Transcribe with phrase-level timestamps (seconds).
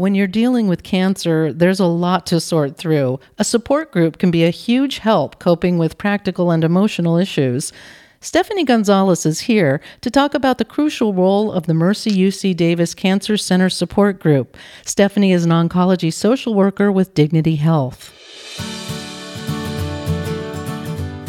[0.00, 3.20] When you're dealing with cancer, there's a lot to sort through.
[3.36, 7.70] A support group can be a huge help coping with practical and emotional issues.
[8.22, 12.94] Stephanie Gonzalez is here to talk about the crucial role of the Mercy UC Davis
[12.94, 14.56] Cancer Center Support Group.
[14.86, 18.10] Stephanie is an oncology social worker with Dignity Health.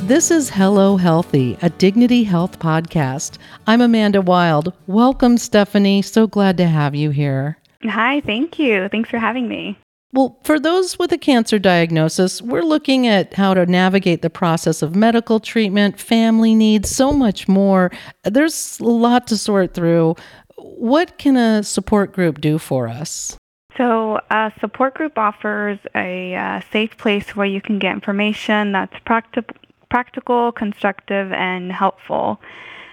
[0.08, 3.38] This is Hello Healthy, a Dignity Health podcast.
[3.68, 4.72] I'm Amanda Wild.
[4.88, 6.02] Welcome, Stephanie.
[6.02, 7.58] So glad to have you here.
[7.84, 8.88] Hi, thank you.
[8.90, 9.78] Thanks for having me.
[10.14, 14.82] Well, for those with a cancer diagnosis, we're looking at how to navigate the process
[14.82, 17.92] of medical treatment, family needs, so much more.
[18.26, 20.16] There's a lot to sort through.
[20.58, 23.38] What can a support group do for us?
[23.78, 29.00] So, a support group offers a uh, safe place where you can get information that's
[29.06, 29.56] practical
[29.92, 32.42] practical, constructive, and helpful.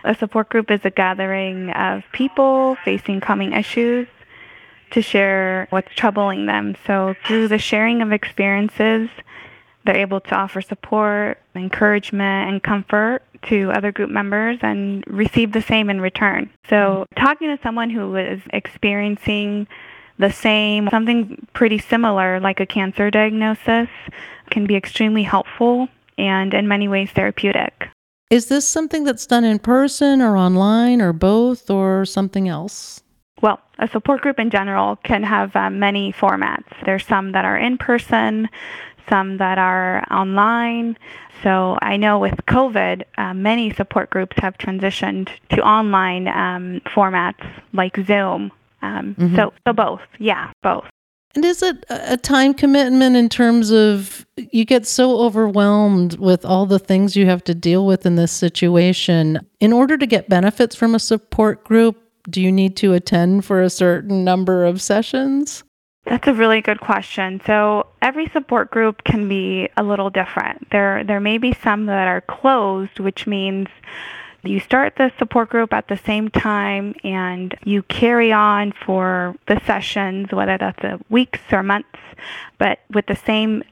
[0.05, 4.09] A support group is a gathering of people facing common issues
[4.93, 6.77] to share what's troubling them.
[6.87, 9.09] So, through the sharing of experiences,
[9.85, 15.63] they're able to offer support, encouragement, and comfort to other group members and receive the
[15.63, 16.51] same in return.
[16.69, 19.67] So, talking to someone who is experiencing
[20.19, 23.89] the same, something pretty similar, like a cancer diagnosis,
[24.51, 27.89] can be extremely helpful and in many ways therapeutic.
[28.31, 33.03] Is this something that's done in person or online or both or something else?
[33.41, 36.65] Well, a support group in general can have uh, many formats.
[36.85, 38.49] There's some that are in person,
[39.09, 40.99] some that are online.
[41.43, 47.47] So I know with COVID, uh, many support groups have transitioned to online um, formats
[47.73, 48.51] like Zoom.
[48.83, 49.37] Um, mm-hmm.
[49.37, 50.85] So, so both, yeah, both.
[51.35, 56.67] And is it a time commitment in terms of you get so overwhelmed with all
[56.67, 59.39] the things you have to deal with in this situation?
[59.61, 63.63] In order to get benefits from a support group, do you need to attend for
[63.63, 65.65] a certain number of sessions?
[66.05, 67.41] That's a really good question.
[67.47, 70.71] So every support group can be a little different.
[70.71, 73.69] There there may be some that are closed, which means
[74.43, 79.61] you start the support group at the same time and you carry on for the
[79.67, 81.99] sessions, whether that's a weeks or months,
[82.57, 83.63] but with the same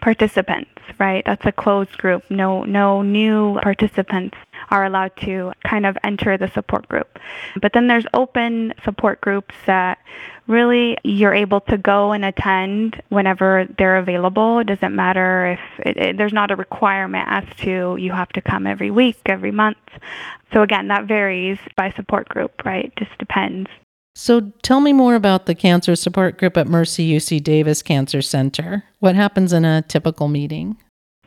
[0.00, 1.24] participants, right?
[1.26, 2.22] That's a closed group.
[2.30, 4.38] No no new participants
[4.70, 7.18] are allowed to kind of enter the support group.
[7.60, 9.98] But then there's open support groups that
[10.46, 14.60] really you're able to go and attend whenever they're available.
[14.60, 18.40] It doesn't matter if it, it, there's not a requirement as to you have to
[18.40, 19.78] come every week, every month.
[20.52, 22.86] So again, that varies by support group, right?
[22.86, 23.68] It just depends.
[24.14, 28.84] So tell me more about the cancer support group at Mercy UC Davis Cancer Center.
[28.98, 30.78] What happens in a typical meeting?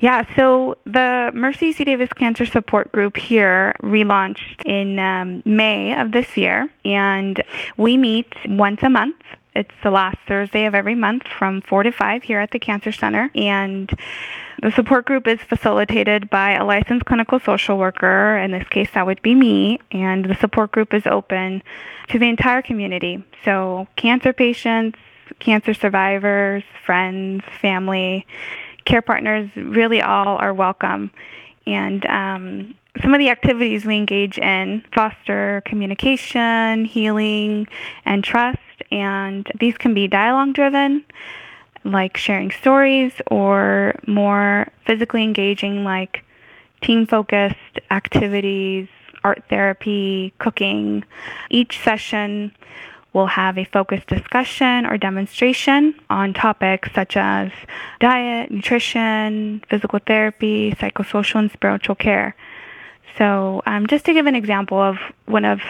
[0.02, 6.14] Yeah, so the Mercy UC Davis Cancer Support Group here relaunched in um, May of
[6.14, 7.44] this year, and
[7.76, 9.18] we meet once a month.
[9.56, 12.94] It's the last Thursday of every month from 4 to 5 here at the Cancer
[12.94, 13.92] Center, and
[14.62, 18.38] the support group is facilitated by a licensed clinical social worker.
[18.38, 21.62] In this case, that would be me, and the support group is open
[22.08, 23.22] to the entire community.
[23.44, 24.98] So, cancer patients,
[25.40, 28.26] cancer survivors, friends, family
[28.90, 31.12] care partners really all are welcome.
[31.68, 37.68] And um, some of the activities we engage in foster communication, healing,
[38.06, 38.58] and trust.
[38.92, 41.06] And these can be dialogue driven,
[41.84, 46.26] like sharing stories, or more physically engaging, like
[46.82, 48.88] team focused activities,
[49.24, 51.04] art therapy, cooking.
[51.52, 52.52] Each session
[53.14, 57.52] We'll have a focused discussion or demonstration on topics such as
[58.00, 62.36] diet, nutrition, physical therapy, psychosocial, and spiritual care.
[63.18, 65.62] So, um, just to give an example of one of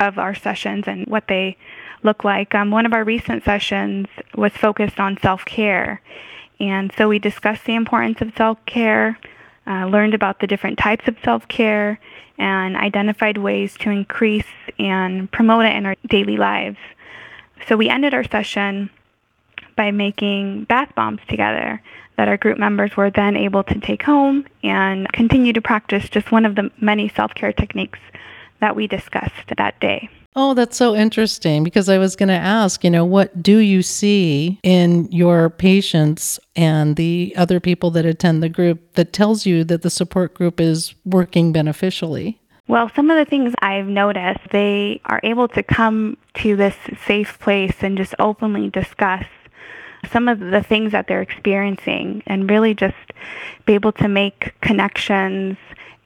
[0.00, 1.56] of our sessions and what they
[2.02, 6.00] look like, um, one of our recent sessions was focused on self care,
[6.58, 9.18] and so we discussed the importance of self care,
[9.66, 12.00] uh, learned about the different types of self care,
[12.38, 14.46] and identified ways to increase
[14.78, 16.78] and promote it in our daily lives.
[17.68, 18.90] So we ended our session
[19.76, 21.82] by making bath bombs together
[22.16, 26.30] that our group members were then able to take home and continue to practice just
[26.30, 27.98] one of the many self care techniques
[28.60, 30.08] that we discussed that day.
[30.34, 33.82] Oh, that's so interesting because I was going to ask, you know, what do you
[33.82, 39.62] see in your patients and the other people that attend the group that tells you
[39.64, 42.40] that the support group is working beneficially?
[42.68, 47.38] Well, some of the things I've noticed, they are able to come to this safe
[47.40, 49.26] place and just openly discuss
[50.10, 52.96] some of the things that they're experiencing and really just
[53.66, 55.56] be able to make connections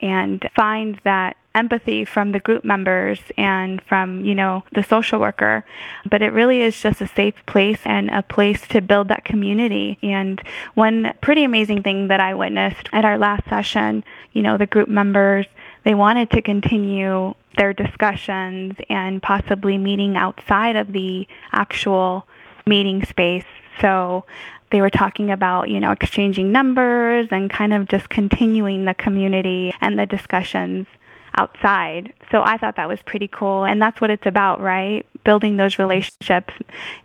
[0.00, 5.64] and find that empathy from the group members and from, you know, the social worker.
[6.08, 9.98] But it really is just a safe place and a place to build that community.
[10.02, 10.40] And
[10.74, 14.88] one pretty amazing thing that I witnessed at our last session, you know, the group
[14.88, 15.46] members,
[15.86, 22.26] they wanted to continue their discussions and possibly meeting outside of the actual
[22.66, 23.44] meeting space.
[23.80, 24.24] So
[24.72, 29.72] they were talking about, you know, exchanging numbers and kind of just continuing the community
[29.80, 30.88] and the discussions
[31.36, 32.12] outside.
[32.32, 33.64] So I thought that was pretty cool.
[33.64, 35.06] And that's what it's about, right?
[35.22, 36.52] Building those relationships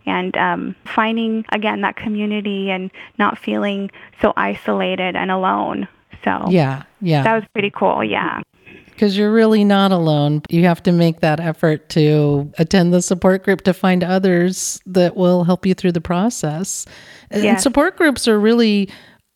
[0.06, 5.86] and um, finding, again, that community and not feeling so isolated and alone.
[6.24, 7.22] So, yeah, yeah.
[7.22, 8.02] That was pretty cool.
[8.02, 8.42] Yeah
[8.92, 10.42] because you're really not alone.
[10.48, 15.16] You have to make that effort to attend the support group to find others that
[15.16, 16.86] will help you through the process.
[17.30, 18.88] And support groups are really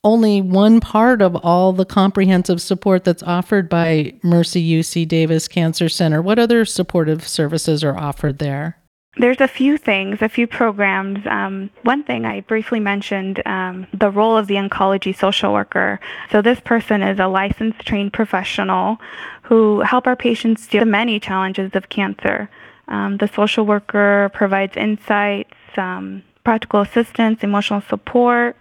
[0.04, 5.88] only one part of all the comprehensive support that's offered by Mercy UC Davis Cancer
[5.88, 6.22] Center.
[6.22, 8.78] What other supportive services are offered there?
[9.18, 11.26] There's a few things, a few programs.
[11.26, 16.00] Um, one thing I briefly mentioned um, the role of the oncology social worker.
[16.30, 19.00] So, this person is a licensed trained professional
[19.42, 22.50] who help our patients deal with the many challenges of cancer.
[22.88, 28.56] Um, the social worker provides insights, um, practical assistance, emotional support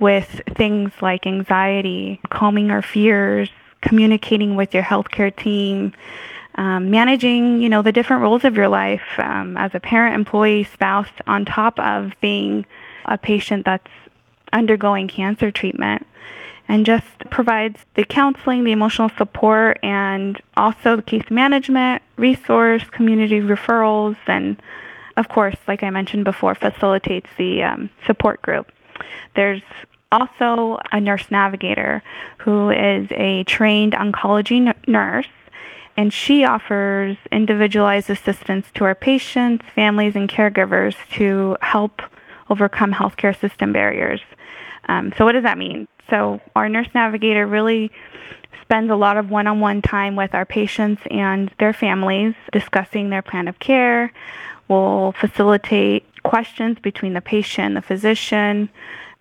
[0.00, 3.48] with things like anxiety, calming our fears,
[3.80, 5.94] communicating with your healthcare team
[6.58, 10.64] um, managing, you know, the different roles of your life um, as a parent, employee,
[10.64, 12.66] spouse, on top of being
[13.04, 13.90] a patient that's
[14.52, 16.04] undergoing cancer treatment,
[16.66, 23.40] and just provides the counseling, the emotional support, and also the case management, resource, community
[23.40, 24.60] referrals, and
[25.16, 28.72] of course, like I mentioned before, facilitates the um, support group.
[29.36, 29.62] There's
[30.10, 32.02] also a nurse navigator
[32.38, 35.28] who is a trained oncology n- nurse
[35.98, 42.02] and she offers individualized assistance to our patients, families, and caregivers to help
[42.48, 44.20] overcome healthcare system barriers.
[44.86, 45.88] Um, so, what does that mean?
[46.08, 47.90] So, our nurse navigator really
[48.62, 53.10] spends a lot of one on one time with our patients and their families discussing
[53.10, 54.12] their plan of care.
[54.68, 58.68] We'll facilitate questions between the patient and the physician.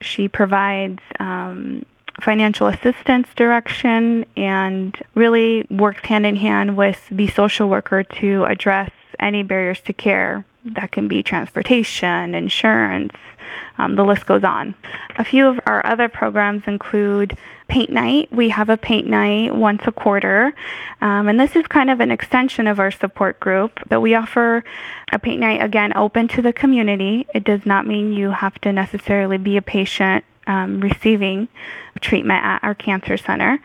[0.01, 1.88] She provides um,
[2.21, 8.91] financial assistance direction and really works hand in hand with the social worker to address
[9.19, 10.45] any barriers to care.
[10.65, 13.13] That can be transportation, insurance,
[13.77, 14.75] um, the list goes on.
[15.17, 17.37] A few of our other programs include
[17.67, 18.31] paint night.
[18.31, 20.53] We have a paint night once a quarter,
[21.01, 23.79] um, and this is kind of an extension of our support group.
[23.87, 24.63] But we offer
[25.11, 27.27] a paint night again open to the community.
[27.33, 31.49] It does not mean you have to necessarily be a patient um, receiving
[31.97, 33.59] treatment at our cancer center.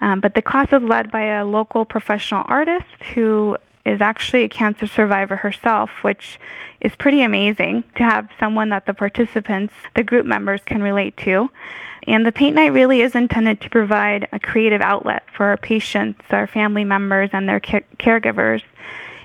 [0.00, 4.48] Um, but the class is led by a local professional artist who is actually a
[4.48, 6.38] cancer survivor herself, which
[6.80, 11.48] is pretty amazing to have someone that the participants, the group members, can relate to.
[12.06, 16.20] And the paint night really is intended to provide a creative outlet for our patients,
[16.30, 18.62] our family members, and their care- caregivers,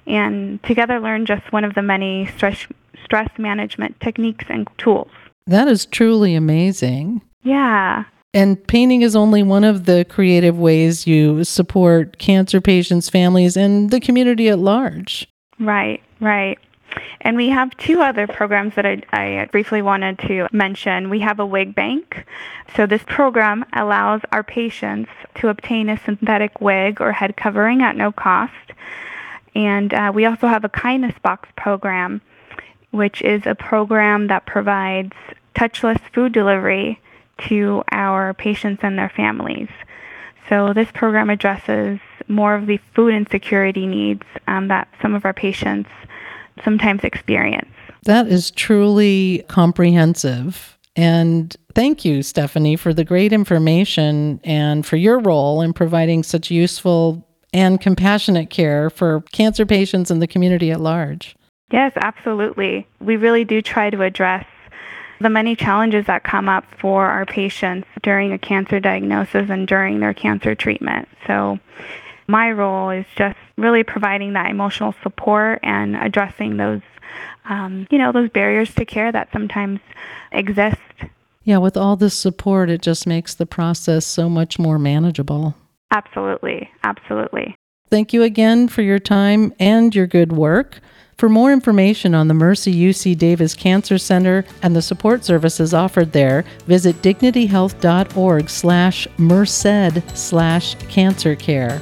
[0.07, 2.67] and together learn just one of the many stress,
[3.03, 5.11] stress management techniques and tools.
[5.45, 7.21] That is truly amazing.
[7.43, 8.05] Yeah.
[8.33, 13.91] And painting is only one of the creative ways you support cancer patients, families, and
[13.91, 15.27] the community at large.
[15.59, 16.57] Right, right.
[17.21, 21.09] And we have two other programs that I, I, briefly wanted to mention.
[21.09, 22.25] We have a wig bank.
[22.75, 27.95] So, this program allows our patients to obtain a synthetic wig or head covering at
[27.95, 28.53] no cost.
[29.55, 32.21] And uh, we also have a kindness box program
[32.93, 35.13] which is a program that provides
[35.55, 37.01] touchless food delivery
[37.47, 39.69] to our patients and their families.
[40.49, 45.33] So, this program addresses more of the food insecurity needs um, that some of our
[45.33, 45.89] patients
[46.63, 47.71] sometimes experience.
[48.03, 50.77] That is truly comprehensive.
[50.95, 56.51] And thank you, Stephanie, for the great information and for your role in providing such
[56.51, 61.35] useful and compassionate care for cancer patients and the community at large.
[61.71, 62.87] Yes, absolutely.
[62.99, 64.45] We really do try to address
[65.19, 69.99] the many challenges that come up for our patients during a cancer diagnosis and during
[69.99, 71.07] their cancer treatment.
[71.27, 71.59] So,
[72.27, 76.81] my role is just really providing that emotional support and addressing those,
[77.45, 79.79] um, you know, those barriers to care that sometimes
[80.31, 80.77] exist.
[81.43, 85.55] Yeah, with all this support, it just makes the process so much more manageable.
[85.91, 87.55] Absolutely, absolutely.
[87.89, 90.79] Thank you again for your time and your good work.
[91.17, 96.11] For more information on the Mercy UC Davis Cancer Center and the support services offered
[96.11, 101.81] there, visit dignityhealth.org slash merced slash cancer care.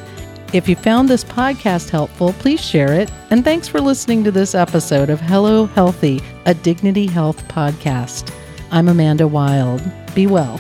[0.54, 3.10] If you found this podcast helpful, please share it.
[3.30, 8.34] And thanks for listening to this episode of Hello Healthy, a Dignity Health podcast.
[8.70, 9.82] I'm Amanda Wild.
[10.14, 10.60] Be well.